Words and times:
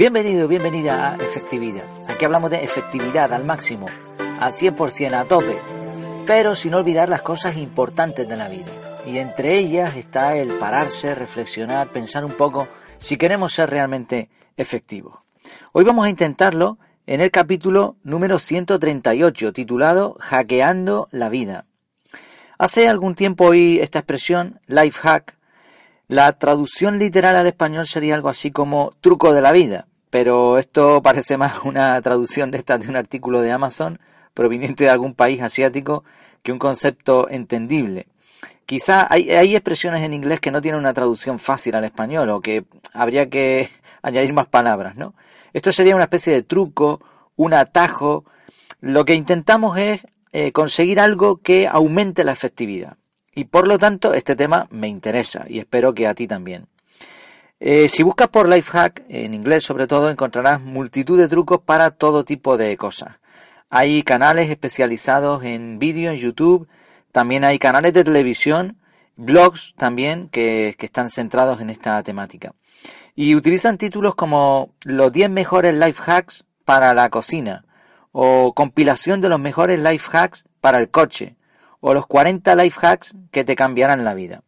Bienvenido, 0.00 0.48
bienvenida 0.48 1.12
a 1.12 1.16
Efectividad. 1.16 1.84
Aquí 2.08 2.24
hablamos 2.24 2.50
de 2.50 2.64
efectividad 2.64 3.34
al 3.34 3.44
máximo, 3.44 3.84
al 4.40 4.54
100%, 4.54 5.12
a 5.12 5.26
tope, 5.26 5.58
pero 6.26 6.54
sin 6.54 6.72
olvidar 6.72 7.10
las 7.10 7.20
cosas 7.20 7.58
importantes 7.58 8.26
de 8.26 8.34
la 8.34 8.48
vida. 8.48 8.72
Y 9.04 9.18
entre 9.18 9.58
ellas 9.58 9.94
está 9.96 10.38
el 10.38 10.54
pararse, 10.54 11.14
reflexionar, 11.14 11.88
pensar 11.88 12.24
un 12.24 12.32
poco 12.32 12.66
si 12.96 13.18
queremos 13.18 13.52
ser 13.52 13.68
realmente 13.68 14.30
efectivos. 14.56 15.18
Hoy 15.72 15.84
vamos 15.84 16.06
a 16.06 16.08
intentarlo 16.08 16.78
en 17.06 17.20
el 17.20 17.30
capítulo 17.30 17.96
número 18.02 18.38
138, 18.38 19.52
titulado 19.52 20.16
Hackeando 20.18 21.08
la 21.10 21.28
vida. 21.28 21.66
Hace 22.56 22.88
algún 22.88 23.14
tiempo 23.14 23.48
oí 23.48 23.78
esta 23.80 23.98
expresión, 23.98 24.60
life 24.66 24.98
hack. 25.02 25.36
La 26.08 26.32
traducción 26.38 26.98
literal 26.98 27.36
al 27.36 27.46
español 27.46 27.86
sería 27.86 28.14
algo 28.14 28.30
así 28.30 28.50
como 28.50 28.94
truco 29.00 29.32
de 29.32 29.42
la 29.42 29.52
vida, 29.52 29.86
pero 30.10 30.58
esto 30.58 31.00
parece 31.02 31.36
más 31.36 31.64
una 31.64 32.00
traducción 32.02 32.50
de 32.50 32.58
esta 32.58 32.78
de 32.78 32.88
un 32.88 32.96
artículo 32.96 33.40
de 33.40 33.52
Amazon 33.52 34.00
proveniente 34.34 34.84
de 34.84 34.90
algún 34.90 35.14
país 35.14 35.40
asiático 35.40 36.04
que 36.42 36.52
un 36.52 36.58
concepto 36.58 37.28
entendible. 37.30 38.06
Quizá 38.66 39.06
hay, 39.10 39.30
hay 39.30 39.56
expresiones 39.56 40.02
en 40.02 40.14
inglés 40.14 40.40
que 40.40 40.50
no 40.50 40.60
tienen 40.60 40.80
una 40.80 40.94
traducción 40.94 41.38
fácil 41.38 41.74
al 41.74 41.84
español 41.84 42.30
o 42.30 42.40
que 42.40 42.64
habría 42.92 43.28
que 43.28 43.68
añadir 44.02 44.32
más 44.32 44.46
palabras, 44.46 44.96
¿no? 44.96 45.14
Esto 45.52 45.72
sería 45.72 45.94
una 45.94 46.04
especie 46.04 46.32
de 46.32 46.42
truco, 46.42 47.00
un 47.36 47.54
atajo. 47.54 48.24
Lo 48.80 49.04
que 49.04 49.14
intentamos 49.14 49.76
es 49.78 50.00
eh, 50.32 50.52
conseguir 50.52 51.00
algo 51.00 51.38
que 51.38 51.66
aumente 51.66 52.22
la 52.22 52.32
efectividad. 52.32 52.96
Y 53.34 53.44
por 53.44 53.66
lo 53.66 53.78
tanto, 53.78 54.14
este 54.14 54.36
tema 54.36 54.68
me 54.70 54.88
interesa 54.88 55.44
y 55.48 55.58
espero 55.58 55.92
que 55.92 56.06
a 56.06 56.14
ti 56.14 56.26
también. 56.26 56.66
Eh, 57.62 57.90
si 57.90 58.02
buscas 58.02 58.28
por 58.28 58.48
Lifehack, 58.48 59.02
en 59.10 59.34
inglés 59.34 59.64
sobre 59.64 59.86
todo, 59.86 60.08
encontrarás 60.08 60.62
multitud 60.62 61.18
de 61.18 61.28
trucos 61.28 61.60
para 61.60 61.90
todo 61.90 62.24
tipo 62.24 62.56
de 62.56 62.74
cosas. 62.78 63.16
Hay 63.68 64.02
canales 64.02 64.48
especializados 64.48 65.44
en 65.44 65.78
vídeo 65.78 66.10
en 66.10 66.16
YouTube, 66.16 66.68
también 67.12 67.44
hay 67.44 67.58
canales 67.58 67.92
de 67.92 68.02
televisión, 68.02 68.78
blogs 69.16 69.74
también 69.76 70.30
que, 70.30 70.74
que 70.78 70.86
están 70.86 71.10
centrados 71.10 71.60
en 71.60 71.68
esta 71.68 72.02
temática. 72.02 72.54
Y 73.14 73.34
utilizan 73.34 73.76
títulos 73.76 74.14
como 74.14 74.72
los 74.84 75.12
10 75.12 75.28
mejores 75.28 75.74
life 75.74 76.02
hacks 76.06 76.46
para 76.64 76.94
la 76.94 77.10
cocina, 77.10 77.66
o 78.10 78.54
compilación 78.54 79.20
de 79.20 79.28
los 79.28 79.38
mejores 79.38 79.78
life 79.78 80.08
hacks 80.10 80.46
para 80.62 80.78
el 80.78 80.88
coche, 80.88 81.36
o 81.80 81.92
los 81.92 82.06
40 82.06 82.54
life 82.54 82.78
hacks 82.80 83.14
que 83.30 83.44
te 83.44 83.54
cambiarán 83.54 84.02
la 84.02 84.14
vida. 84.14 84.44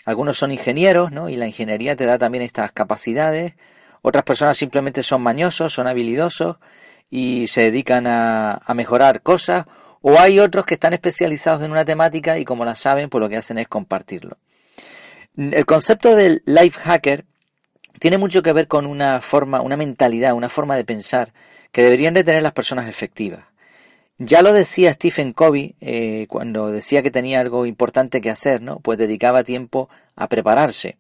Algunos 0.06 0.38
son 0.38 0.54
ingenieros, 0.54 1.12
¿no? 1.12 1.28
Y 1.28 1.36
la 1.36 1.46
ingeniería 1.46 1.98
te 1.98 2.06
da 2.06 2.18
también 2.18 2.42
estas 2.42 2.72
capacidades. 2.72 3.56
Otras 4.02 4.24
personas 4.24 4.58
simplemente 4.58 5.04
son 5.04 5.22
mañosos, 5.22 5.74
son 5.74 5.88
habilidosos 5.88 6.56
y 7.10 7.48
se 7.48 7.64
dedican 7.64 8.08
a, 8.08 8.62
a 8.66 8.74
mejorar 8.74 9.22
cosas. 9.22 9.66
O 10.02 10.20
hay 10.20 10.40
otros 10.40 10.66
que 10.66 10.74
están 10.74 10.94
especializados 10.94 11.64
en 11.64 11.72
una 11.72 11.86
temática 11.86 12.40
y 12.40 12.46
como 12.46 12.66
la 12.66 12.76
saben, 12.76 13.10
pues 13.10 13.22
lo 13.22 13.30
que 13.30 13.38
hacen 13.38 13.60
es 13.60 13.68
compartirlo. 13.68 14.38
El 15.38 15.66
concepto 15.66 16.16
del 16.16 16.42
life 16.46 16.80
hacker 16.82 17.26
tiene 18.00 18.18
mucho 18.18 18.42
que 18.42 18.52
ver 18.52 18.68
con 18.68 18.86
una 18.86 19.22
forma, 19.22 19.62
una 19.62 19.78
mentalidad, 19.78 20.34
una 20.34 20.50
forma 20.50 20.76
de 20.76 20.84
pensar 20.84 21.34
que 21.72 21.84
deberían 21.84 22.14
de 22.14 22.24
tener 22.24 22.42
las 22.42 22.54
personas 22.54 22.90
efectivas. 22.90 23.46
Ya 24.18 24.42
lo 24.42 24.54
decía 24.54 24.94
Stephen 24.94 25.34
Covey 25.34 25.76
eh, 25.82 26.28
cuando 26.30 26.72
decía 26.72 27.02
que 27.02 27.12
tenía 27.12 27.40
algo 27.40 27.66
importante 27.66 28.22
que 28.22 28.30
hacer, 28.30 28.62
¿no? 28.62 28.80
Pues 28.80 28.98
dedicaba 29.00 29.44
tiempo 29.44 29.90
a 30.16 30.28
prepararse. 30.28 30.98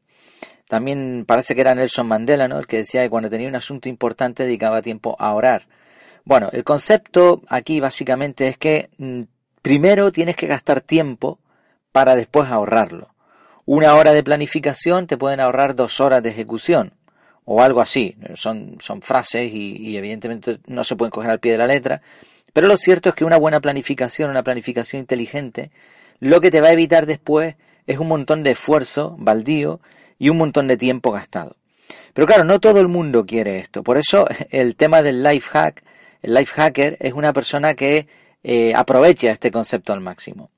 También 0.67 1.25
parece 1.27 1.53
que 1.53 1.61
era 1.61 1.75
Nelson 1.75 2.07
Mandela, 2.07 2.47
¿no? 2.47 2.57
El 2.57 2.65
que 2.65 2.77
decía 2.77 3.03
que 3.03 3.09
cuando 3.09 3.29
tenía 3.29 3.47
un 3.47 3.55
asunto 3.55 3.89
importante 3.89 4.43
dedicaba 4.43 4.81
tiempo 4.81 5.15
a 5.19 5.33
orar. 5.33 5.67
Bueno, 6.23 6.49
el 6.51 6.63
concepto 6.63 7.41
aquí 7.47 7.79
básicamente 7.79 8.47
es 8.47 8.57
que 8.57 8.89
mm, 8.97 9.21
primero 9.61 10.11
tienes 10.11 10.35
que 10.35 10.47
gastar 10.47 10.81
tiempo 10.81 11.39
para 11.91 12.15
después 12.15 12.49
ahorrarlo. 12.49 13.09
Una 13.65 13.95
hora 13.95 14.13
de 14.13 14.23
planificación 14.23 15.07
te 15.07 15.17
pueden 15.17 15.39
ahorrar 15.39 15.75
dos 15.75 15.99
horas 15.99 16.23
de 16.23 16.29
ejecución 16.29 16.93
o 17.45 17.61
algo 17.61 17.81
así. 17.81 18.15
Son, 18.35 18.77
son 18.79 19.01
frases 19.01 19.51
y, 19.53 19.97
evidentemente 19.97 20.59
no 20.67 20.83
se 20.83 20.95
pueden 20.95 21.11
coger 21.11 21.31
al 21.31 21.39
pie 21.39 21.53
de 21.53 21.57
la 21.57 21.67
letra. 21.67 22.01
Pero 22.53 22.67
lo 22.67 22.77
cierto 22.77 23.09
es 23.09 23.15
que 23.15 23.25
una 23.25 23.37
buena 23.37 23.59
planificación, 23.59 24.29
una 24.29 24.43
planificación 24.43 25.01
inteligente, 25.01 25.71
lo 26.19 26.41
que 26.41 26.51
te 26.51 26.61
va 26.61 26.67
a 26.67 26.73
evitar 26.73 27.05
después 27.05 27.55
es 27.87 27.97
un 27.97 28.07
montón 28.07 28.43
de 28.43 28.51
esfuerzo 28.51 29.15
baldío 29.17 29.79
y 30.19 30.29
un 30.29 30.37
montón 30.37 30.67
de 30.67 30.77
tiempo 30.77 31.11
gastado. 31.11 31.55
Pero 32.13 32.27
claro, 32.27 32.43
no 32.43 32.59
todo 32.59 32.79
el 32.79 32.87
mundo 32.87 33.25
quiere 33.25 33.57
esto. 33.57 33.83
Por 33.83 33.97
eso 33.97 34.27
el 34.49 34.75
tema 34.75 35.01
del 35.01 35.23
life 35.23 35.49
hack, 35.49 35.83
el 36.21 36.33
life 36.33 36.53
hacker 36.53 36.97
es 36.99 37.13
una 37.13 37.33
persona 37.33 37.73
que 37.73 38.07
eh, 38.43 38.73
aprovecha 38.75 39.31
este 39.31 39.51
concepto 39.51 39.93
al 39.93 40.01
máximo. 40.01 40.49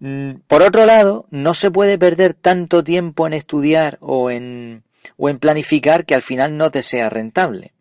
Mm, 0.00 0.36
por 0.46 0.62
otro 0.62 0.86
lado, 0.86 1.26
no 1.30 1.54
se 1.54 1.70
puede 1.70 1.98
perder 1.98 2.34
tanto 2.34 2.82
tiempo 2.82 3.26
en 3.26 3.34
estudiar 3.34 3.98
o 4.00 4.30
en, 4.30 4.82
o 5.16 5.28
en 5.28 5.38
planificar 5.38 6.04
que 6.04 6.14
al 6.14 6.22
final 6.22 6.56
no 6.56 6.70
te 6.70 6.82
sea 6.82 7.10
rentable. 7.10 7.72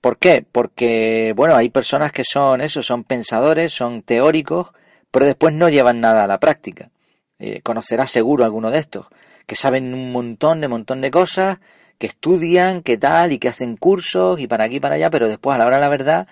¿Por 0.00 0.16
qué? 0.18 0.44
Porque, 0.50 1.32
bueno, 1.36 1.56
hay 1.56 1.68
personas 1.68 2.10
que 2.10 2.24
son 2.24 2.60
eso, 2.62 2.82
son 2.82 3.04
pensadores, 3.04 3.72
son 3.72 4.02
teóricos, 4.02 4.72
pero 5.10 5.26
después 5.26 5.54
no 5.54 5.68
llevan 5.68 6.00
nada 6.00 6.24
a 6.24 6.26
la 6.26 6.40
práctica. 6.40 6.90
Eh, 7.38 7.60
conocerás 7.62 8.10
seguro 8.10 8.44
alguno 8.44 8.70
de 8.70 8.78
estos, 8.78 9.06
que 9.46 9.56
saben 9.56 9.92
un 9.92 10.12
montón 10.12 10.60
de 10.60 10.68
montón 10.68 11.00
de 11.00 11.10
cosas, 11.10 11.58
que 12.00 12.06
estudian, 12.06 12.80
que 12.80 12.96
tal, 12.96 13.30
y 13.30 13.38
que 13.38 13.50
hacen 13.50 13.76
cursos 13.76 14.40
y 14.40 14.46
para 14.46 14.64
aquí 14.64 14.76
y 14.76 14.80
para 14.80 14.94
allá, 14.94 15.10
pero 15.10 15.28
después 15.28 15.54
a 15.54 15.58
la 15.58 15.66
hora 15.66 15.76
de 15.76 15.82
la 15.82 15.88
verdad 15.90 16.28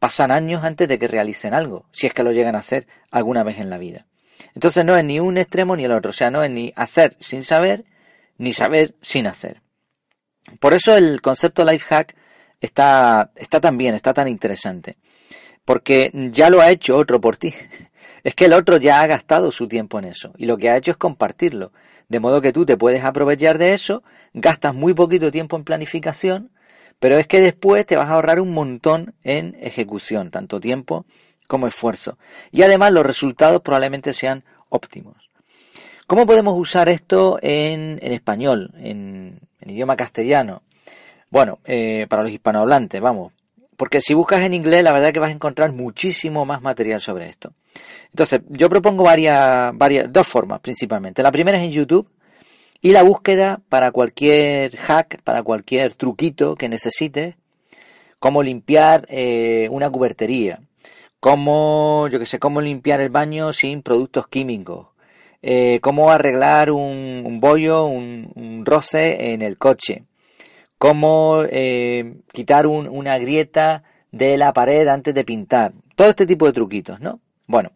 pasan 0.00 0.32
años 0.32 0.64
antes 0.64 0.88
de 0.88 0.98
que 0.98 1.06
realicen 1.06 1.54
algo, 1.54 1.86
si 1.92 2.08
es 2.08 2.12
que 2.12 2.24
lo 2.24 2.32
llegan 2.32 2.56
a 2.56 2.58
hacer 2.58 2.88
alguna 3.12 3.44
vez 3.44 3.58
en 3.58 3.70
la 3.70 3.78
vida. 3.78 4.04
Entonces 4.52 4.84
no 4.84 4.96
es 4.96 5.04
ni 5.04 5.20
un 5.20 5.38
extremo 5.38 5.76
ni 5.76 5.84
el 5.84 5.92
otro, 5.92 6.10
o 6.10 6.12
sea, 6.12 6.32
no 6.32 6.42
es 6.42 6.50
ni 6.50 6.72
hacer 6.74 7.16
sin 7.20 7.44
saber, 7.44 7.84
ni 8.36 8.52
saber 8.52 8.96
sin 9.00 9.28
hacer. 9.28 9.62
Por 10.58 10.74
eso 10.74 10.96
el 10.96 11.22
concepto 11.22 11.64
life 11.64 11.86
hack 11.88 12.16
está, 12.60 13.30
está 13.36 13.60
tan 13.60 13.78
bien, 13.78 13.94
está 13.94 14.12
tan 14.12 14.26
interesante, 14.26 14.96
porque 15.64 16.10
ya 16.32 16.50
lo 16.50 16.60
ha 16.60 16.70
hecho 16.72 16.96
otro 16.96 17.20
por 17.20 17.36
ti. 17.36 17.54
Es 18.24 18.36
que 18.36 18.44
el 18.44 18.52
otro 18.52 18.76
ya 18.76 19.00
ha 19.00 19.06
gastado 19.08 19.50
su 19.50 19.66
tiempo 19.66 19.98
en 19.98 20.04
eso 20.04 20.32
y 20.36 20.46
lo 20.46 20.56
que 20.56 20.70
ha 20.70 20.76
hecho 20.76 20.92
es 20.92 20.96
compartirlo, 20.96 21.72
de 22.12 22.20
modo 22.20 22.42
que 22.42 22.52
tú 22.52 22.66
te 22.66 22.76
puedes 22.76 23.02
aprovechar 23.02 23.56
de 23.56 23.72
eso, 23.72 24.02
gastas 24.34 24.74
muy 24.74 24.92
poquito 24.92 25.30
tiempo 25.30 25.56
en 25.56 25.64
planificación, 25.64 26.50
pero 27.00 27.16
es 27.16 27.26
que 27.26 27.40
después 27.40 27.86
te 27.86 27.96
vas 27.96 28.10
a 28.10 28.12
ahorrar 28.12 28.38
un 28.38 28.52
montón 28.52 29.14
en 29.24 29.56
ejecución, 29.60 30.30
tanto 30.30 30.60
tiempo 30.60 31.06
como 31.48 31.66
esfuerzo. 31.66 32.18
Y 32.50 32.62
además 32.62 32.92
los 32.92 33.06
resultados 33.06 33.62
probablemente 33.62 34.12
sean 34.12 34.44
óptimos. 34.68 35.16
¿Cómo 36.06 36.26
podemos 36.26 36.54
usar 36.58 36.90
esto 36.90 37.38
en, 37.40 37.98
español, 38.02 38.72
en, 38.76 39.40
idioma 39.64 39.96
castellano? 39.96 40.60
Bueno, 41.30 41.60
eh, 41.64 42.06
para 42.10 42.24
los 42.24 42.30
hispanohablantes, 42.30 43.00
vamos. 43.00 43.32
Porque 43.76 44.00
si 44.00 44.14
buscas 44.14 44.40
en 44.40 44.54
inglés, 44.54 44.82
la 44.82 44.92
verdad 44.92 45.12
que 45.12 45.18
vas 45.18 45.30
a 45.30 45.34
encontrar 45.34 45.72
muchísimo 45.72 46.44
más 46.44 46.62
material 46.62 47.00
sobre 47.00 47.28
esto. 47.28 47.52
Entonces, 48.10 48.40
yo 48.48 48.68
propongo 48.68 49.04
varias, 49.04 49.76
varias, 49.76 50.12
dos 50.12 50.26
formas 50.26 50.60
principalmente. 50.60 51.22
La 51.22 51.32
primera 51.32 51.58
es 51.58 51.64
en 51.64 51.72
YouTube 51.72 52.08
y 52.80 52.90
la 52.90 53.02
búsqueda 53.02 53.60
para 53.68 53.92
cualquier 53.92 54.76
hack, 54.76 55.22
para 55.22 55.42
cualquier 55.42 55.94
truquito 55.94 56.56
que 56.56 56.68
necesites, 56.68 57.36
cómo 58.18 58.42
limpiar 58.42 59.06
eh, 59.08 59.68
una 59.70 59.88
cubertería, 59.88 60.60
cómo, 61.20 62.08
yo 62.08 62.18
que 62.18 62.26
sé, 62.26 62.38
cómo 62.38 62.60
limpiar 62.60 63.00
el 63.00 63.08
baño 63.08 63.52
sin 63.52 63.82
productos 63.82 64.26
químicos, 64.26 64.88
eh, 65.42 65.80
cómo 65.80 66.10
arreglar 66.10 66.70
un, 66.70 67.38
bollo, 67.40 67.86
un, 67.86 68.62
roce 68.64 69.32
en 69.32 69.42
el 69.42 69.58
coche, 69.58 70.04
cómo 70.82 71.44
eh, 71.48 72.16
quitar 72.32 72.66
una 72.66 73.16
grieta 73.16 73.84
de 74.10 74.36
la 74.36 74.52
pared 74.52 74.88
antes 74.88 75.14
de 75.14 75.22
pintar, 75.22 75.74
todo 75.94 76.10
este 76.10 76.26
tipo 76.26 76.44
de 76.44 76.52
truquitos, 76.52 76.98
¿no? 76.98 77.20
Bueno, 77.46 77.70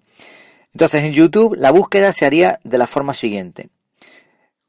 entonces 0.73 1.05
en 1.05 1.13
YouTube 1.13 1.55
la 1.55 1.71
búsqueda 1.71 2.13
se 2.13 2.27
haría 2.27 2.59
de 2.65 2.79
la 2.79 2.89
forma 2.89 3.15
siguiente. 3.15 3.69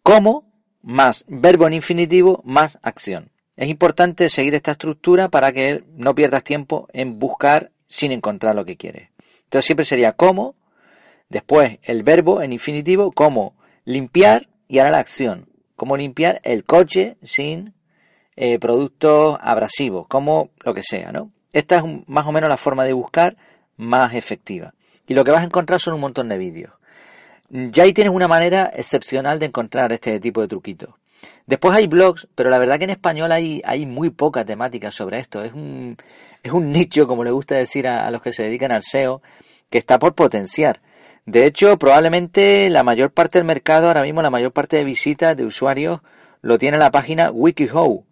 ¿Cómo? 0.04 0.46
Más 0.84 1.26
verbo 1.28 1.66
en 1.66 1.74
infinitivo 1.74 2.44
más 2.46 2.78
acción. 2.84 3.32
Es 3.56 3.70
importante 3.70 4.30
seguir 4.30 4.54
esta 4.54 4.74
estructura 4.74 5.30
para 5.30 5.52
que 5.52 5.84
no 5.96 6.14
pierdas 6.14 6.44
tiempo 6.44 6.88
en 6.94 7.18
buscar 7.18 7.72
sin 7.88 8.12
encontrar 8.12 8.54
lo 8.54 8.66
que 8.66 8.78
quieres. 8.78 9.10
Entonces 9.46 9.66
siempre 9.66 9.84
sería 9.84 10.12
cómo, 10.12 10.54
después 11.28 11.80
el 11.82 12.04
verbo 12.04 12.44
en 12.44 12.54
infinitivo, 12.54 13.12
cómo 13.12 13.56
limpiar 13.84 14.48
y 14.68 14.78
ahora 14.78 14.92
la 14.92 15.00
acción. 15.00 15.50
Cómo 15.76 15.98
limpiar 15.98 16.40
el 16.44 16.66
coche 16.66 17.18
sin 17.24 17.74
eh, 18.38 18.60
productos 18.60 19.38
abrasivos, 19.42 20.08
como 20.08 20.52
lo 20.64 20.74
que 20.76 20.84
sea, 20.84 21.12
¿no? 21.12 21.32
Esta 21.52 21.78
es 21.78 21.84
más 22.06 22.28
o 22.28 22.32
menos 22.32 22.50
la 22.50 22.58
forma 22.58 22.86
de 22.86 22.94
buscar 22.94 23.36
más 23.78 24.14
efectiva. 24.14 24.76
Y 25.08 25.16
lo 25.16 25.24
que 25.24 25.32
vas 25.32 25.42
a 25.42 25.46
encontrar 25.46 25.80
son 25.80 25.96
un 25.96 26.02
montón 26.02 26.30
de 26.30 26.38
vídeos. 26.38 26.72
Ya 27.50 27.84
ahí 27.84 27.94
tienes 27.94 28.14
una 28.14 28.28
manera 28.28 28.72
excepcional 28.76 29.40
de 29.40 29.48
encontrar 29.48 29.92
este 29.92 30.20
tipo 30.20 30.42
de 30.42 30.48
truquitos. 30.48 30.90
Después 31.48 31.76
hay 31.76 31.88
blogs, 31.88 32.28
pero 32.36 32.52
la 32.52 32.60
verdad 32.60 32.78
que 32.78 32.84
en 32.84 32.92
español 32.92 33.32
hay, 33.32 33.86
muy 33.88 34.12
poca 34.12 34.46
temática 34.46 34.92
sobre 34.92 35.18
esto. 35.18 35.44
Es 35.44 35.54
un, 35.54 35.98
es 36.44 36.52
un 36.52 36.72
nicho, 36.72 37.08
como 37.08 37.24
le 37.24 37.32
gusta 37.32 37.56
decir 37.56 37.88
a, 37.88 38.12
los 38.12 38.22
que 38.22 38.32
se 38.32 38.44
dedican 38.44 38.72
al 38.72 38.84
SEO, 38.84 39.24
que 39.70 39.80
está 39.80 39.98
por 39.98 40.14
potenciar. 40.14 40.82
De 41.26 41.46
hecho, 41.46 41.78
probablemente 41.80 42.70
la 42.70 42.84
mayor 42.84 43.12
parte 43.12 43.40
del 43.40 43.48
mercado, 43.48 43.88
ahora 43.88 44.04
mismo 44.04 44.22
la 44.22 44.30
mayor 44.30 44.52
parte 44.52 44.78
de 44.78 44.84
visitas 44.84 45.36
de 45.36 45.46
usuarios, 45.46 46.02
lo 46.42 46.58
tiene 46.58 46.78
la 46.78 46.92
página 46.92 47.32
WikiHow, 47.32 48.06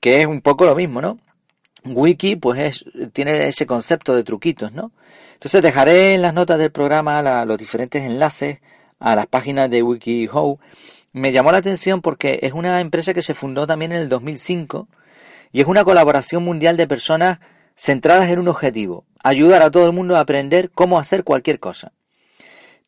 que 0.00 0.16
es 0.20 0.26
un 0.26 0.40
poco 0.40 0.64
lo 0.64 0.74
mismo, 0.74 1.00
¿no? 1.00 1.18
Wiki, 1.84 2.36
pues 2.36 2.60
es, 2.60 3.12
tiene 3.12 3.48
ese 3.48 3.66
concepto 3.66 4.14
de 4.14 4.24
truquitos, 4.24 4.72
¿no? 4.72 4.92
Entonces 5.34 5.62
dejaré 5.62 6.14
en 6.14 6.22
las 6.22 6.34
notas 6.34 6.58
del 6.58 6.72
programa 6.72 7.44
los 7.44 7.58
diferentes 7.58 8.02
enlaces 8.02 8.58
a 8.98 9.14
las 9.14 9.26
páginas 9.26 9.70
de 9.70 9.82
WikiHow. 9.82 10.58
Me 11.12 11.30
llamó 11.30 11.52
la 11.52 11.58
atención 11.58 12.00
porque 12.00 12.40
es 12.42 12.52
una 12.52 12.80
empresa 12.80 13.14
que 13.14 13.22
se 13.22 13.34
fundó 13.34 13.66
también 13.66 13.92
en 13.92 14.02
el 14.02 14.08
2005 14.08 14.88
y 15.52 15.60
es 15.60 15.66
una 15.66 15.84
colaboración 15.84 16.42
mundial 16.42 16.76
de 16.76 16.88
personas 16.88 17.38
centradas 17.76 18.28
en 18.30 18.40
un 18.40 18.48
objetivo, 18.48 19.04
ayudar 19.22 19.62
a 19.62 19.70
todo 19.70 19.86
el 19.86 19.92
mundo 19.92 20.16
a 20.16 20.20
aprender 20.20 20.70
cómo 20.70 20.98
hacer 20.98 21.22
cualquier 21.22 21.60
cosa. 21.60 21.92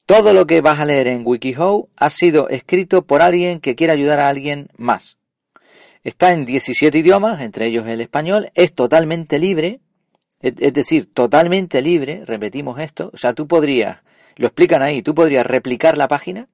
Todo 0.04 0.32
lo 0.32 0.48
que 0.48 0.60
vas 0.60 0.80
a 0.80 0.84
leer 0.84 1.06
en 1.06 1.22
WikiHow 1.24 1.88
ha 1.94 2.10
sido 2.10 2.48
escrito 2.48 3.02
por 3.02 3.22
alguien 3.22 3.60
que 3.60 3.76
quiere 3.76 3.92
ayudar 3.92 4.18
a 4.18 4.26
alguien 4.26 4.68
más. 4.76 5.19
Está 6.02 6.32
en 6.32 6.44
17 6.44 6.96
idiomas, 6.98 7.40
entre 7.40 7.66
ellos 7.66 7.86
el 7.86 8.00
español, 8.00 8.50
es 8.54 8.74
totalmente 8.74 9.38
libre 9.38 9.80
es 10.40 10.72
decir, 10.72 11.12
totalmente 11.12 11.82
libre, 11.82 12.24
repetimos 12.24 12.78
esto, 12.78 13.10
o 13.12 13.16
sea, 13.16 13.34
tú 13.34 13.46
podrías, 13.46 13.98
lo 14.36 14.46
explican 14.46 14.82
ahí, 14.82 15.02
tú 15.02 15.14
podrías 15.14 15.44
replicar 15.44 15.98
la 15.98 16.08
página, 16.08 16.48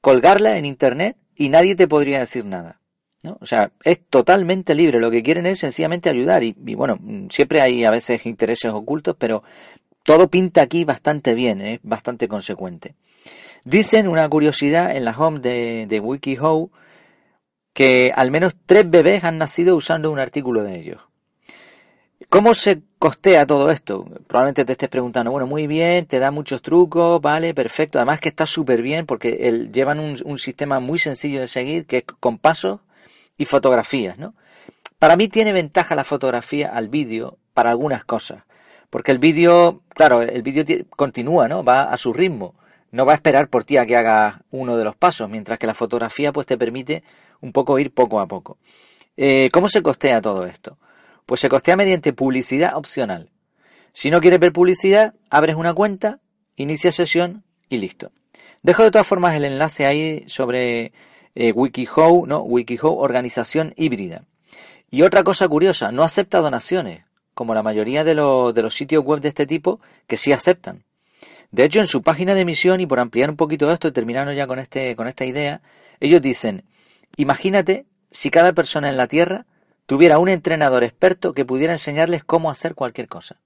colgarla 0.00 0.58
en 0.58 0.64
internet 0.64 1.16
y 1.36 1.48
nadie 1.48 1.76
te 1.76 1.86
podría 1.86 2.18
decir 2.18 2.44
nada. 2.44 2.80
¿no? 3.22 3.38
O 3.40 3.46
sea, 3.46 3.70
es 3.84 4.00
totalmente 4.10 4.74
libre, 4.74 5.00
lo 5.00 5.10
que 5.10 5.22
quieren 5.22 5.46
es 5.46 5.60
sencillamente 5.60 6.10
ayudar 6.10 6.42
y, 6.42 6.52
bueno, 6.74 6.98
siempre 7.30 7.60
hay 7.60 7.84
a 7.84 7.90
veces 7.90 8.26
intereses 8.26 8.72
ocultos, 8.72 9.16
pero 9.16 9.44
todo 10.02 10.28
pinta 10.28 10.62
aquí 10.62 10.84
bastante 10.84 11.34
bien, 11.34 11.60
es 11.60 11.76
¿eh? 11.76 11.80
bastante 11.84 12.26
consecuente. 12.26 12.96
Dicen 13.62 14.08
una 14.08 14.28
curiosidad 14.28 14.94
en 14.94 15.04
la 15.04 15.12
home 15.12 15.38
de, 15.38 15.86
de 15.88 16.00
WikiHow 16.00 16.70
que 17.74 18.12
al 18.14 18.30
menos 18.30 18.56
tres 18.64 18.88
bebés 18.88 19.24
han 19.24 19.36
nacido 19.36 19.76
usando 19.76 20.10
un 20.10 20.20
artículo 20.20 20.62
de 20.62 20.78
ellos. 20.78 21.02
¿Cómo 22.30 22.54
se 22.54 22.82
costea 22.98 23.46
todo 23.46 23.70
esto? 23.70 24.04
Probablemente 24.26 24.64
te 24.64 24.72
estés 24.72 24.88
preguntando, 24.88 25.30
bueno, 25.30 25.46
muy 25.46 25.66
bien, 25.66 26.06
te 26.06 26.18
da 26.18 26.30
muchos 26.30 26.62
trucos, 26.62 27.20
vale, 27.20 27.52
perfecto. 27.52 27.98
Además 27.98 28.20
que 28.20 28.30
está 28.30 28.46
súper 28.46 28.80
bien 28.80 29.06
porque 29.06 29.68
llevan 29.72 29.98
un, 30.00 30.38
sistema 30.38 30.80
muy 30.80 30.98
sencillo 30.98 31.40
de 31.40 31.48
seguir, 31.48 31.86
que 31.86 31.98
es 31.98 32.04
con 32.04 32.38
pasos 32.38 32.80
y 33.36 33.44
fotografías, 33.44 34.18
¿no? 34.18 34.34
Para 34.98 35.16
mí 35.16 35.28
tiene 35.28 35.52
ventaja 35.52 35.94
la 35.94 36.04
fotografía 36.04 36.70
al 36.72 36.88
vídeo 36.88 37.38
para 37.52 37.70
algunas 37.70 38.04
cosas. 38.04 38.44
Porque 38.88 39.12
el 39.12 39.18
vídeo, 39.18 39.82
claro, 39.88 40.22
el 40.22 40.42
vídeo 40.42 40.64
continúa, 40.96 41.48
¿no? 41.48 41.64
Va 41.64 41.84
a 41.84 41.96
su 41.96 42.12
ritmo. 42.12 42.54
No 42.90 43.04
va 43.04 43.12
a 43.12 43.16
esperar 43.16 43.48
por 43.48 43.64
ti 43.64 43.76
a 43.76 43.86
que 43.86 43.96
hagas 43.96 44.36
uno 44.50 44.76
de 44.76 44.84
los 44.84 44.96
pasos, 44.96 45.28
mientras 45.28 45.58
que 45.58 45.66
la 45.66 45.74
fotografía 45.74 46.32
pues 46.32 46.46
te 46.46 46.56
permite 46.56 47.02
un 47.44 47.52
poco 47.52 47.78
ir 47.78 47.92
poco 47.92 48.20
a 48.20 48.26
poco. 48.26 48.58
Eh, 49.16 49.50
¿Cómo 49.52 49.68
se 49.68 49.82
costea 49.82 50.20
todo 50.22 50.46
esto? 50.46 50.78
Pues 51.26 51.40
se 51.40 51.48
costea 51.50 51.76
mediante 51.76 52.12
publicidad 52.14 52.76
opcional. 52.76 53.30
Si 53.92 54.10
no 54.10 54.20
quieres 54.20 54.40
ver 54.40 54.52
publicidad, 54.52 55.14
abres 55.30 55.54
una 55.54 55.74
cuenta, 55.74 56.20
inicia 56.56 56.90
sesión 56.90 57.44
y 57.68 57.76
listo. 57.76 58.10
Dejo 58.62 58.82
de 58.82 58.90
todas 58.90 59.06
formas 59.06 59.36
el 59.36 59.44
enlace 59.44 59.84
ahí 59.84 60.24
sobre 60.26 60.92
eh, 61.34 61.52
WikiHow, 61.52 62.26
¿no? 62.26 62.40
WikiHow, 62.40 62.98
organización 62.98 63.74
híbrida. 63.76 64.24
Y 64.90 65.02
otra 65.02 65.22
cosa 65.22 65.46
curiosa, 65.46 65.92
no 65.92 66.02
acepta 66.02 66.40
donaciones, 66.40 67.04
como 67.34 67.54
la 67.54 67.62
mayoría 67.62 68.04
de, 68.04 68.14
de 68.14 68.62
los 68.62 68.74
sitios 68.74 69.04
web 69.04 69.20
de 69.20 69.28
este 69.28 69.46
tipo 69.46 69.80
que 70.06 70.16
sí 70.16 70.32
aceptan. 70.32 70.84
De 71.50 71.64
hecho, 71.64 71.80
en 71.80 71.86
su 71.86 72.02
página 72.02 72.34
de 72.34 72.40
emisión, 72.40 72.80
y 72.80 72.86
por 72.86 73.00
ampliar 73.00 73.28
un 73.28 73.36
poquito 73.36 73.70
esto 73.70 73.88
y 73.88 73.92
terminando 73.92 74.32
ya 74.32 74.46
con, 74.46 74.58
este, 74.58 74.96
con 74.96 75.06
esta 75.06 75.24
idea, 75.24 75.60
ellos 76.00 76.22
dicen, 76.22 76.64
imagínate 77.16 77.86
si 78.10 78.30
cada 78.30 78.52
persona 78.52 78.88
en 78.88 78.96
la 78.96 79.08
Tierra 79.08 79.46
tuviera 79.86 80.18
un 80.18 80.28
entrenador 80.28 80.84
experto 80.84 81.34
que 81.34 81.44
pudiera 81.44 81.72
enseñarles 81.72 82.24
cómo 82.24 82.50
hacer 82.50 82.74
cualquier 82.74 83.08
cosa. 83.08 83.40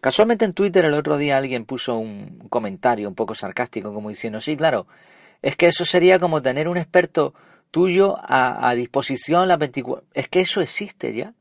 Casualmente 0.00 0.44
en 0.44 0.52
Twitter 0.52 0.84
el 0.84 0.94
otro 0.94 1.16
día 1.16 1.38
alguien 1.38 1.64
puso 1.64 1.96
un 1.96 2.48
comentario 2.48 3.08
un 3.08 3.14
poco 3.14 3.34
sarcástico 3.34 3.94
como 3.94 4.08
diciendo, 4.08 4.40
sí, 4.40 4.56
claro, 4.56 4.86
es 5.42 5.56
que 5.56 5.66
eso 5.66 5.84
sería 5.84 6.18
como 6.18 6.42
tener 6.42 6.68
un 6.68 6.76
experto 6.76 7.34
tuyo 7.70 8.18
a, 8.22 8.74
disposición 8.74 9.48
las 9.48 9.58
24... 9.58 10.06
Es 10.12 10.28
que 10.28 10.40
eso 10.40 10.60
existe 10.60 11.14
ya. 11.14 11.34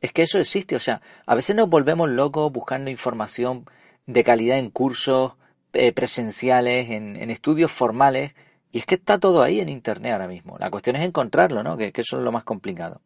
Es 0.00 0.12
que 0.12 0.22
eso 0.22 0.38
existe. 0.38 0.76
O 0.76 0.80
sea, 0.80 1.00
a 1.24 1.34
veces 1.34 1.56
nos 1.56 1.68
volvemos 1.68 2.10
locos 2.10 2.52
buscando 2.52 2.90
información 2.90 3.64
de 4.06 4.24
calidad 4.24 4.58
en 4.58 4.70
cursos 4.70 5.36
eh, 5.72 5.92
presenciales, 5.92 6.90
en, 6.90 7.30
estudios 7.30 7.70
formales, 7.70 8.34
y 8.72 8.78
es 8.78 8.86
que 8.86 8.94
está 8.94 9.18
todo 9.18 9.42
ahí 9.42 9.60
en 9.60 9.68
Internet 9.68 10.12
ahora 10.12 10.26
mismo. 10.26 10.56
La 10.58 10.70
cuestión 10.70 10.96
es 10.96 11.04
encontrarlo, 11.04 11.62
¿no? 11.62 11.76
Que, 11.76 11.92
eso 11.94 12.16
es 12.16 12.24
lo 12.24 12.32
más 12.32 12.42
complicado. 12.42 13.02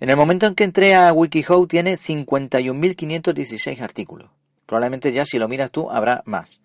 En 0.00 0.10
el 0.10 0.16
momento 0.16 0.46
en 0.46 0.56
que 0.56 0.64
entré 0.64 0.94
a 0.96 1.12
WikiHow 1.12 1.66
tiene 1.68 1.92
51.516 1.92 3.80
artículos. 3.80 4.30
Probablemente 4.66 5.12
ya 5.12 5.24
si 5.24 5.38
lo 5.38 5.46
miras 5.46 5.70
tú 5.70 5.90
habrá 5.90 6.22
más. 6.26 6.60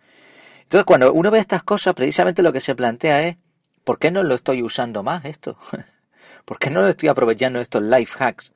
Entonces 0.64 0.86
cuando 0.86 1.14
uno 1.14 1.30
ve 1.30 1.38
estas 1.40 1.62
cosas, 1.62 1.94
precisamente 1.94 2.42
lo 2.42 2.52
que 2.52 2.62
se 2.62 2.74
plantea 2.74 3.28
es, 3.28 3.38
¿por 3.84 4.00
qué 4.00 4.10
no 4.10 4.24
lo 4.24 4.36
estoy 4.36 4.64
usando 4.64 5.04
más 5.04 5.26
esto? 5.26 5.58
¿Por 6.46 6.58
qué 6.58 6.72
no 6.72 6.82
lo 6.82 6.88
estoy 6.88 7.10
aprovechando 7.10 7.60
estos 7.60 7.84
life 7.84 8.16
hacks? 8.20 8.52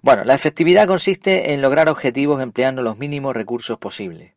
Bueno, 0.00 0.24
la 0.24 0.34
efectividad 0.34 0.86
consiste 0.86 1.52
en 1.52 1.60
lograr 1.60 1.88
objetivos 1.88 2.40
empleando 2.40 2.80
los 2.80 2.96
mínimos 2.96 3.34
recursos 3.34 3.78
posibles. 3.78 4.35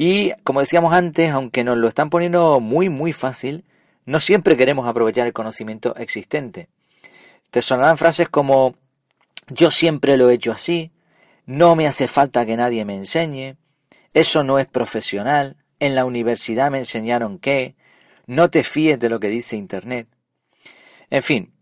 Y 0.00 0.30
como 0.44 0.60
decíamos 0.60 0.94
antes, 0.94 1.28
aunque 1.32 1.64
nos 1.64 1.76
lo 1.76 1.88
están 1.88 2.08
poniendo 2.08 2.60
muy 2.60 2.88
muy 2.88 3.12
fácil, 3.12 3.64
no 4.06 4.20
siempre 4.20 4.56
queremos 4.56 4.86
aprovechar 4.86 5.26
el 5.26 5.32
conocimiento 5.32 5.96
existente. 5.96 6.68
Te 7.50 7.62
sonarán 7.62 7.98
frases 7.98 8.28
como 8.28 8.76
yo 9.48 9.72
siempre 9.72 10.16
lo 10.16 10.30
he 10.30 10.34
hecho 10.34 10.52
así, 10.52 10.92
no 11.46 11.74
me 11.74 11.88
hace 11.88 12.06
falta 12.06 12.46
que 12.46 12.56
nadie 12.56 12.84
me 12.84 12.94
enseñe, 12.94 13.56
eso 14.14 14.44
no 14.44 14.60
es 14.60 14.68
profesional, 14.68 15.56
en 15.80 15.96
la 15.96 16.04
universidad 16.04 16.70
me 16.70 16.78
enseñaron 16.78 17.40
que, 17.40 17.74
no 18.28 18.50
te 18.50 18.62
fíes 18.62 19.00
de 19.00 19.08
lo 19.08 19.18
que 19.18 19.26
dice 19.26 19.56
Internet. 19.56 20.06
En 21.10 21.24
fin, 21.24 21.52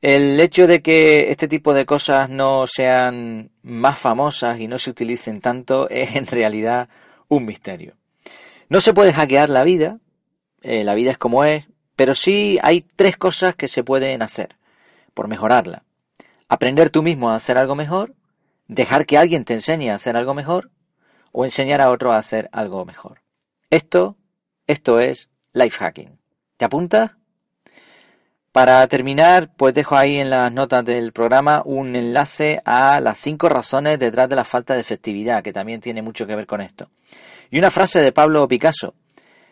el 0.00 0.40
hecho 0.40 0.66
de 0.66 0.80
que 0.80 1.30
este 1.30 1.46
tipo 1.46 1.74
de 1.74 1.84
cosas 1.84 2.30
no 2.30 2.66
sean 2.66 3.50
más 3.62 3.98
famosas 3.98 4.58
y 4.60 4.66
no 4.66 4.78
se 4.78 4.88
utilicen 4.88 5.42
tanto 5.42 5.90
es 5.90 6.16
en 6.16 6.26
realidad 6.26 6.88
un 7.36 7.46
misterio. 7.46 7.96
No 8.68 8.80
se 8.82 8.92
puede 8.92 9.12
hackear 9.14 9.48
la 9.48 9.64
vida, 9.64 9.98
eh, 10.60 10.84
la 10.84 10.94
vida 10.94 11.12
es 11.12 11.18
como 11.18 11.44
es, 11.44 11.64
pero 11.96 12.14
sí 12.14 12.58
hay 12.62 12.82
tres 12.82 13.16
cosas 13.16 13.54
que 13.54 13.68
se 13.68 13.82
pueden 13.82 14.20
hacer 14.20 14.56
por 15.14 15.28
mejorarla. 15.28 15.84
Aprender 16.48 16.90
tú 16.90 17.02
mismo 17.02 17.30
a 17.30 17.36
hacer 17.36 17.56
algo 17.56 17.74
mejor, 17.74 18.14
dejar 18.68 19.06
que 19.06 19.16
alguien 19.16 19.46
te 19.46 19.54
enseñe 19.54 19.90
a 19.90 19.94
hacer 19.94 20.16
algo 20.16 20.34
mejor 20.34 20.70
o 21.32 21.44
enseñar 21.44 21.80
a 21.80 21.90
otro 21.90 22.12
a 22.12 22.18
hacer 22.18 22.50
algo 22.52 22.84
mejor. 22.84 23.22
Esto, 23.70 24.18
esto 24.66 25.00
es 25.00 25.30
life 25.54 25.78
hacking. 25.78 26.18
¿Te 26.58 26.66
apuntas? 26.66 27.12
Para 28.52 28.86
terminar, 28.86 29.48
pues 29.56 29.72
dejo 29.72 29.96
ahí 29.96 30.16
en 30.16 30.28
las 30.28 30.52
notas 30.52 30.84
del 30.84 31.12
programa 31.12 31.62
un 31.64 31.96
enlace 31.96 32.60
a 32.66 33.00
las 33.00 33.16
cinco 33.16 33.48
razones 33.48 33.98
detrás 33.98 34.28
de 34.28 34.36
la 34.36 34.44
falta 34.44 34.74
de 34.74 34.80
efectividad, 34.80 35.42
que 35.42 35.54
también 35.54 35.80
tiene 35.80 36.02
mucho 36.02 36.26
que 36.26 36.36
ver 36.36 36.46
con 36.46 36.60
esto. 36.60 36.90
Y 37.50 37.58
una 37.58 37.70
frase 37.70 38.00
de 38.00 38.12
Pablo 38.12 38.46
Picasso. 38.46 38.94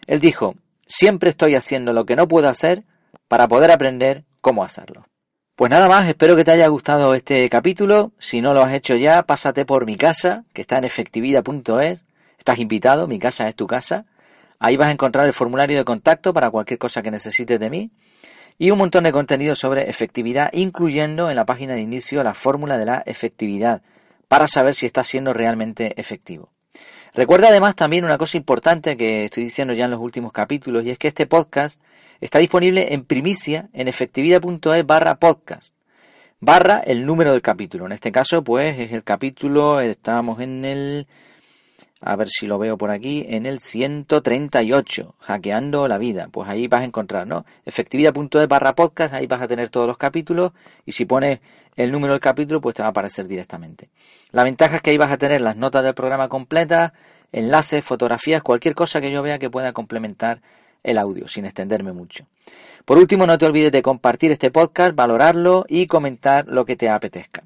Él 0.07 0.21
dijo, 0.21 0.54
siempre 0.87 1.30
estoy 1.30 1.54
haciendo 1.54 1.95
lo 1.95 2.04
que 2.04 2.14
no 2.14 2.28
puedo 2.28 2.50
hacer 2.50 2.85
para 3.26 3.49
poder 3.49 3.71
aprender 3.71 4.25
cómo 4.42 4.64
hacerlo. 4.64 5.07
Pues 5.57 5.71
nada 5.71 5.88
más, 5.88 6.07
espero 6.07 6.37
que 6.37 6.45
te 6.45 6.50
haya 6.50 6.69
gustado 6.69 7.14
este 7.14 7.49
capítulo. 7.49 8.12
Si 8.19 8.42
no 8.42 8.52
lo 8.52 8.62
has 8.62 8.75
hecho 8.75 8.97
ya, 8.97 9.23
pásate 9.23 9.64
por 9.64 9.87
mi 9.87 9.97
casa, 9.97 10.45
que 10.52 10.61
está 10.61 10.76
en 10.76 10.85
efectividad.es. 10.85 12.04
Estás 12.37 12.59
invitado, 12.59 13.07
mi 13.07 13.19
casa 13.19 13.49
es 13.49 13.57
tu 13.57 13.66
casa. 13.66 14.04
Ahí 14.59 14.76
vas 14.76 14.88
a 14.88 14.92
encontrar 14.92 15.25
el 15.25 15.33
formulario 15.33 15.78
de 15.78 15.85
contacto 15.87 16.35
para 16.35 16.50
cualquier 16.50 16.78
cosa 16.78 17.00
que 17.00 17.11
necesites 17.11 17.59
de 17.59 17.71
mí 17.71 17.90
y 18.61 18.71
un 18.71 18.76
montón 18.76 19.05
de 19.05 19.11
contenido 19.11 19.55
sobre 19.55 19.88
efectividad, 19.88 20.50
incluyendo 20.52 21.31
en 21.31 21.37
la 21.37 21.47
página 21.47 21.73
de 21.73 21.81
inicio 21.81 22.23
la 22.23 22.35
fórmula 22.35 22.76
de 22.76 22.85
la 22.85 23.02
efectividad, 23.07 23.81
para 24.29 24.47
saber 24.47 24.75
si 24.75 24.85
está 24.85 25.02
siendo 25.02 25.33
realmente 25.33 25.99
efectivo. 25.99 26.50
Recuerda 27.14 27.49
además 27.49 27.75
también 27.75 28.05
una 28.05 28.19
cosa 28.19 28.37
importante 28.37 28.99
que 28.99 29.25
estoy 29.25 29.45
diciendo 29.45 29.73
ya 29.73 29.87
en 29.87 29.93
los 29.93 30.00
últimos 30.00 30.31
capítulos, 30.31 30.85
y 30.85 30.90
es 30.90 30.99
que 30.99 31.09
este 31.09 31.26
podcast 31.26 31.81
está 32.21 32.38
disponible 32.38 32.93
en 32.93 33.07
primicia 33.07 33.71
en 33.73 33.88
efectividad.es 33.88 34.87
barra 34.87 35.14
podcast, 35.14 35.75
barra 36.38 36.81
el 36.81 37.07
número 37.07 37.33
del 37.33 37.40
capítulo. 37.40 37.87
En 37.87 37.93
este 37.93 38.12
caso, 38.12 38.45
pues 38.45 38.79
es 38.79 38.93
el 38.93 39.05
capítulo, 39.05 39.81
estábamos 39.81 40.38
en 40.38 40.67
el 40.67 41.07
a 42.00 42.16
ver 42.16 42.28
si 42.28 42.47
lo 42.47 42.59
veo 42.59 42.78
por 42.78 42.90
aquí, 42.90 43.26
en 43.28 43.45
el 43.45 43.61
138, 43.61 45.14
hackeando 45.21 45.87
la 45.87 45.99
vida. 45.99 46.28
Pues 46.30 46.49
ahí 46.49 46.66
vas 46.66 46.80
a 46.80 46.85
encontrar, 46.85 47.26
¿no? 47.26 47.45
Efectividad.es 47.66 48.49
barra 48.49 48.75
podcast, 48.75 49.14
ahí 49.14 49.26
vas 49.26 49.42
a 49.42 49.49
tener 49.49 49.69
todos 49.69 49.87
los 49.87 49.99
capítulos 49.99 50.52
y 50.87 50.92
si 50.92 51.04
pones 51.04 51.40
el 51.76 51.92
número 51.92 52.14
del 52.14 52.21
capítulo, 52.21 52.61
pues 52.61 52.75
te 52.75 52.83
va 52.83 52.88
a 52.88 52.90
aparecer 52.90 53.26
directamente. 53.26 53.90
La 54.33 54.45
ventaja 54.45 54.76
es 54.76 54.83
que 54.83 54.90
ahí 54.90 54.99
vas 54.99 55.12
a 55.12 55.19
tener 55.19 55.40
las 55.40 55.57
notas 55.57 55.85
del 55.85 55.95
programa 55.95 56.28
completas, 56.28 56.92
enlaces, 57.33 57.85
fotografías, 57.85 58.42
cualquier 58.42 58.75
cosa 58.75 59.00
que 59.00 59.12
yo 59.12 59.23
vea 59.23 59.38
que 59.38 59.50
pueda 59.50 59.73
complementar 59.73 60.40
el 60.83 60.99
audio, 60.99 61.28
sin 61.28 61.45
extenderme 61.45 61.92
mucho. 61.92 62.26
Por 62.85 62.99
último, 62.99 63.26
no 63.26 63.37
te 63.37 63.47
olvides 63.47 63.73
de 63.73 63.83
compartir 63.83 64.33
este 64.33 64.50
podcast, 64.50 64.95
valorarlo 64.95 65.64
y 65.69 65.87
comentar 65.87 66.47
lo 66.49 66.64
que 66.64 66.76
te 66.76 66.88
apetezca. 66.88 67.45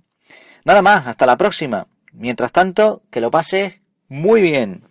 Nada 0.65 0.81
más, 0.81 1.07
hasta 1.07 1.27
la 1.27 1.37
próxima. 1.37 1.87
Mientras 2.13 2.53
tanto, 2.53 3.03
que 3.11 3.21
lo 3.21 3.31
pases 3.31 3.81
muy 4.09 4.41
bien. 4.43 4.83